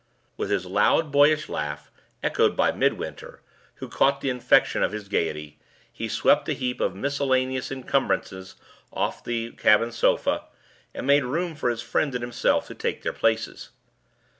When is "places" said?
13.13-13.69